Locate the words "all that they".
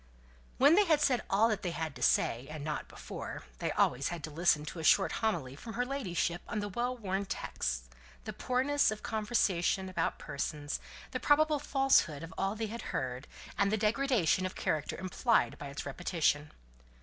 1.29-1.69